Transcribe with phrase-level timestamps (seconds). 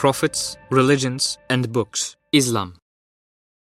[0.00, 2.16] prophets, religions, and books.
[2.32, 2.70] Islam.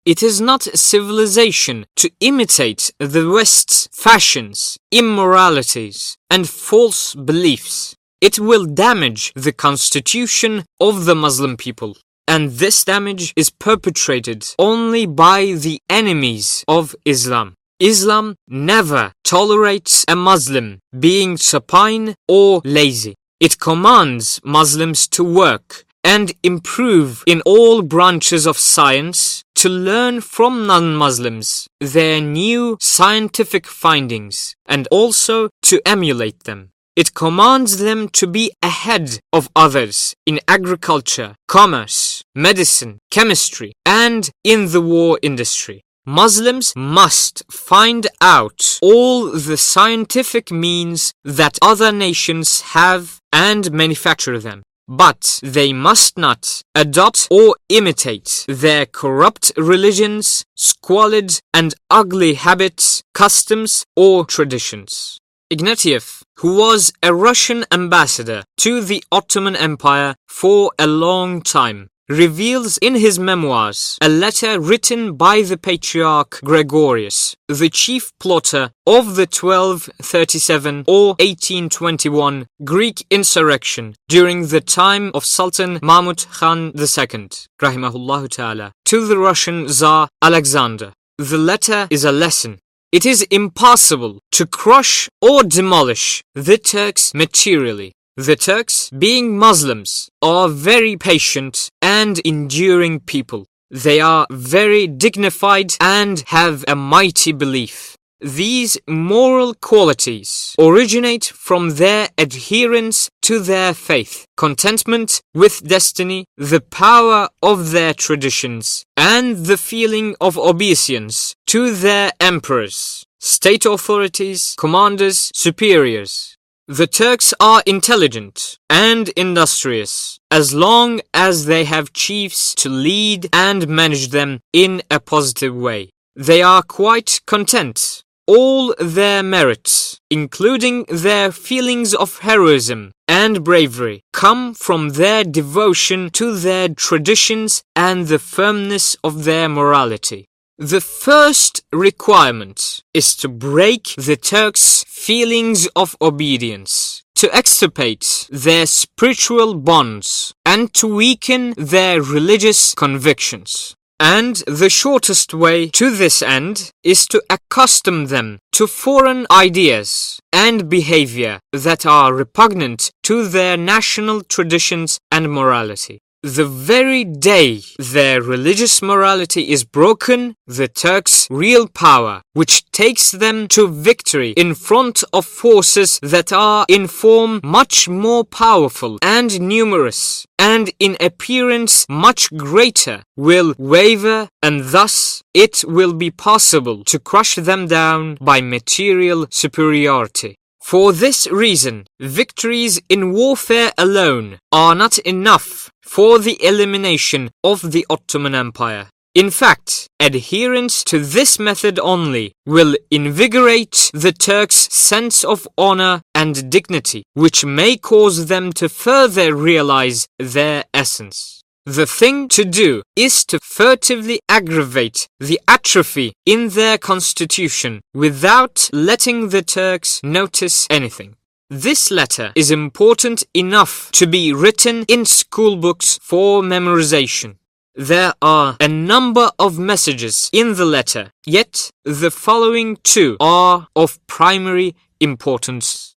[0.05, 7.93] It is not civilization to imitate the West's fashions, immoralities, and false beliefs.
[8.21, 11.97] It will damage the constitution of the Muslim people.
[12.25, 17.55] And this damage is perpetrated only by the enemies of Islam.
[17.81, 23.15] Islam never tolerates a Muslim being supine or lazy.
[23.41, 30.65] It commands Muslims to work and improve in all branches of science to learn from
[30.65, 36.71] non-Muslims their new scientific findings and also to emulate them.
[36.95, 44.71] It commands them to be ahead of others in agriculture, commerce, medicine, chemistry, and in
[44.71, 45.81] the war industry.
[46.05, 54.63] Muslims must find out all the scientific means that other nations have and manufacture them
[54.89, 63.85] but they must not adopt or imitate their corrupt religions, squalid and ugly habits, customs,
[63.95, 65.19] or traditions.
[65.53, 72.77] Ignatieff, who was a Russian ambassador to the Ottoman Empire for a long time, reveals
[72.79, 79.27] in his memoirs a letter written by the patriarch Gregorius, the chief plotter of the
[79.29, 87.29] 1237 or 1821 Greek insurrection during the time of Sultan Mahmud Khan II,
[87.61, 90.93] rahimahullah ta'ala, to the Russian Tsar Alexander.
[91.19, 92.59] The letter is a lesson
[92.91, 97.93] it is impossible to crush or demolish the Turks materially.
[98.17, 101.69] The Turks, being Muslims, are very patient
[102.01, 103.45] and enduring people.
[103.69, 107.97] They are very dignified and have a mighty belief.
[108.21, 117.27] These moral qualities originate from their adherence to their faith, contentment with destiny, the power
[117.43, 126.38] of their traditions, and the feeling of obeisance to their emperors, state authorities, commanders, superiors.
[126.71, 133.67] The Turks are intelligent and industrious as long as they have chiefs to lead and
[133.67, 135.89] manage them in a positive way.
[136.15, 138.03] They are quite content.
[138.27, 146.35] All their merits, including their feelings of heroism and bravery, come from their devotion to
[146.35, 150.28] their traditions and the firmness of their morality.
[150.59, 159.55] The first requirement is to break the Turks' feelings of obedience, to extirpate their spiritual
[159.55, 163.77] bonds, and to weaken their religious convictions.
[164.01, 170.67] And the shortest way to this end is to accustom them to foreign ideas and
[170.67, 176.01] behavior that are repugnant to their national traditions and morality.
[176.23, 183.47] The very day their religious morality is broken, the Turks' real power, which takes them
[183.49, 190.25] to victory in front of forces that are in form much more powerful and numerous,
[190.37, 197.35] and in appearance much greater, will waver, and thus it will be possible to crush
[197.35, 200.35] them down by material superiority.
[200.61, 207.85] For this reason, victories in warfare alone are not enough for the elimination of the
[207.89, 208.89] Ottoman Empire.
[209.15, 216.51] In fact, adherence to this method only will invigorate the Turks' sense of honor and
[216.51, 221.38] dignity, which may cause them to further realize their essence.
[221.69, 229.29] The thing to do is to furtively aggravate the atrophy in their constitution without letting
[229.29, 231.15] the Turks notice anything.
[231.47, 237.35] This letter is important enough to be written in schoolbooks for memorization.
[237.75, 243.99] There are a number of messages in the letter, yet the following two are of
[244.07, 245.95] primary importance.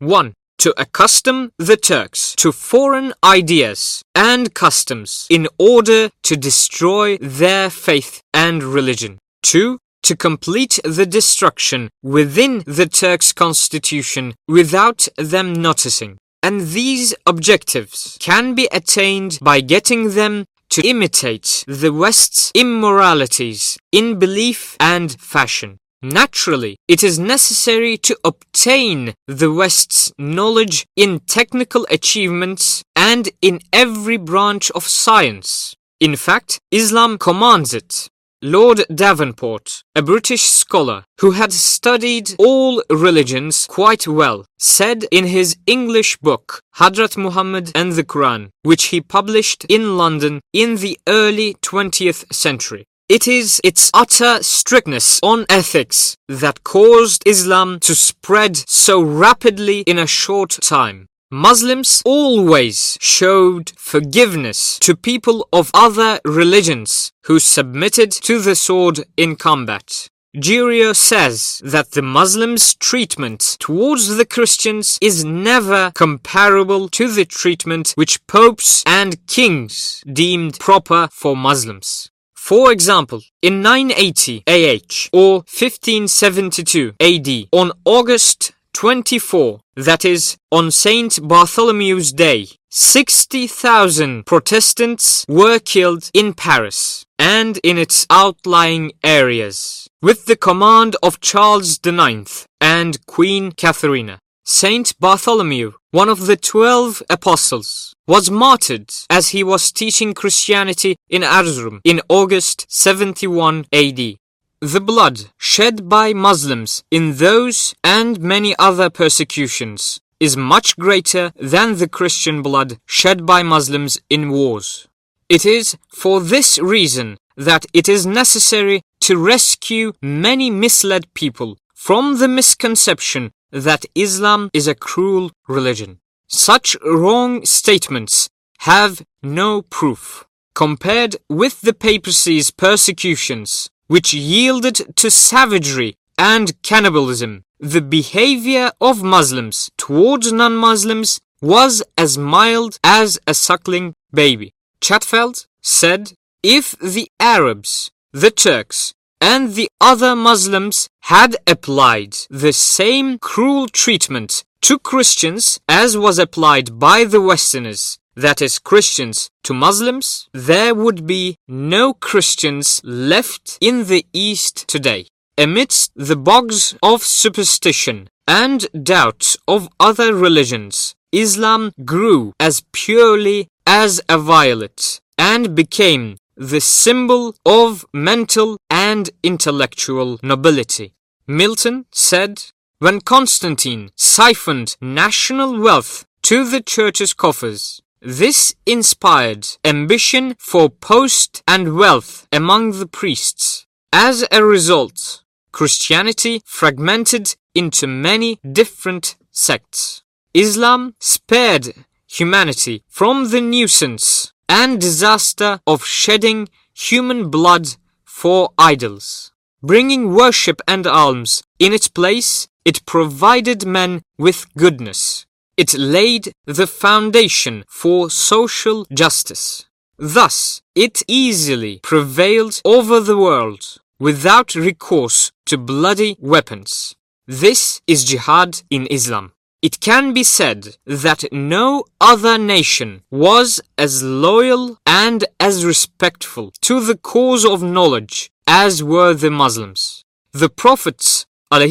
[0.00, 7.70] 1 to accustom the Turks to foreign ideas and customs in order to destroy their
[7.70, 9.18] faith and religion.
[9.42, 9.78] 2.
[10.02, 16.18] To complete the destruction within the Turks' constitution without them noticing.
[16.42, 24.18] And these objectives can be attained by getting them to imitate the West's immoralities in
[24.18, 25.78] belief and fashion.
[26.04, 34.18] Naturally, it is necessary to obtain the West's knowledge in technical achievements and in every
[34.18, 35.74] branch of science.
[36.00, 38.06] In fact, Islam commands it.
[38.42, 45.56] Lord Davenport, a British scholar who had studied all religions quite well, said in his
[45.66, 51.54] English book, Hadrat Muhammad and the Quran, which he published in London in the early
[51.62, 52.84] 20th century.
[53.06, 59.98] It is its utter strictness on ethics that caused Islam to spread so rapidly in
[59.98, 61.08] a short time.
[61.30, 69.36] Muslims always showed forgiveness to people of other religions who submitted to the sword in
[69.36, 70.08] combat.
[70.34, 77.92] Jurieu says that the Muslims' treatment towards the Christians is never comparable to the treatment
[77.96, 82.10] which popes and kings deemed proper for Muslims.
[82.44, 91.26] For example, in 980 AH or 1572 AD, on August 24, that is, on St.
[91.26, 100.36] Bartholomew's Day, 60,000 Protestants were killed in Paris and in its outlying areas, with the
[100.36, 104.18] command of Charles IX and Queen Catherine.
[104.46, 111.22] Saint Bartholomew, one of the twelve apostles, was martyred as he was teaching Christianity in
[111.22, 114.18] Erzurum in August 71 AD.
[114.60, 121.78] The blood shed by Muslims in those and many other persecutions is much greater than
[121.78, 124.86] the Christian blood shed by Muslims in wars.
[125.30, 132.18] It is for this reason that it is necessary to rescue many misled people from
[132.18, 136.00] the misconception that Islam is a cruel religion.
[136.26, 138.28] Such wrong statements
[138.58, 140.26] have no proof.
[140.54, 149.70] Compared with the papacy's persecutions, which yielded to savagery and cannibalism, the behavior of Muslims
[149.78, 154.52] towards non-Muslims was as mild as a suckling baby.
[154.80, 156.12] Chatfield said,
[156.42, 164.44] if the Arabs, the Turks, and the other Muslims had applied the same cruel treatment
[164.60, 171.06] to Christians as was applied by the Westerners, that is, Christians to Muslims, there would
[171.06, 175.06] be no Christians left in the East today.
[175.38, 184.02] Amidst the bogs of superstition and doubt of other religions, Islam grew as purely as
[184.06, 188.58] a violet and became the symbol of mental
[188.90, 190.92] and intellectual nobility.
[191.26, 192.34] Milton said,
[192.80, 201.74] when Constantine siphoned national wealth to the church's coffers, this inspired ambition for post and
[201.82, 203.66] wealth among the priests.
[203.90, 210.02] As a result, Christianity fragmented into many different sects.
[210.34, 211.66] Islam spared
[212.06, 217.66] humanity from the nuisance and disaster of shedding human blood
[218.14, 219.32] for idols.
[219.60, 225.26] Bringing worship and alms in its place, it provided men with goodness.
[225.56, 229.66] It laid the foundation for social justice.
[229.98, 233.62] Thus, it easily prevailed over the world
[233.98, 236.94] without recourse to bloody weapons.
[237.26, 239.33] This is jihad in Islam.
[239.68, 246.80] It can be said that no other nation was as loyal and as respectful to
[246.88, 250.04] the cause of knowledge as were the Muslims.
[250.32, 251.24] The Prophets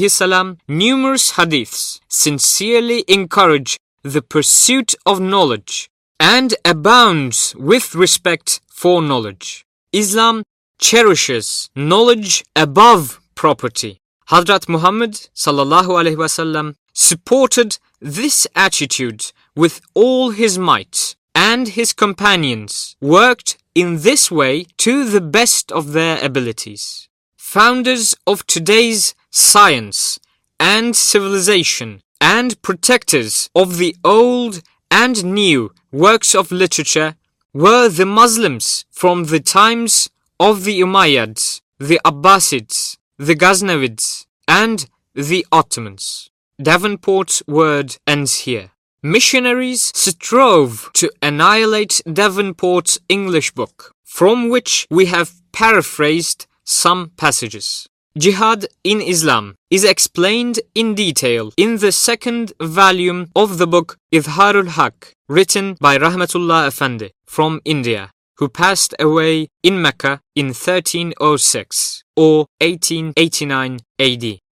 [0.08, 5.88] salam, numerous hadiths sincerely encourage the pursuit of knowledge
[6.20, 9.66] and abounds with respect for knowledge.
[9.92, 10.42] Islam
[10.80, 14.00] cherishes knowledge above property.
[14.32, 22.96] Hadrat Muhammad sallallahu alaihi wasallam supported this attitude with all his might, and his companions
[23.02, 27.10] worked in this way to the best of their abilities.
[27.38, 30.20] Founders of today's science
[30.60, 37.16] and civilization and protectors of the old and new works of literature
[37.54, 40.10] were the Muslims from the times
[40.40, 46.30] of the Umayyads, the Abbasids, the Ghaznavids, and the Ottomans.
[46.62, 48.70] Davenport's word ends here.
[49.02, 57.88] Missionaries strove to annihilate Davenport's English book, from which we have paraphrased some passages.
[58.16, 64.68] Jihad in Islam is explained in detail in the second volume of the book Izharul
[64.68, 72.46] Haq, written by Rahmatullah Effendi from India, who passed away in Mecca in 1306 or
[72.62, 74.43] 1889 AD.